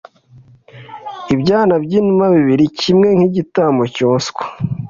[1.33, 4.43] ibyana by'inuma bibiri, kimwe nk'igitambo cyoswa,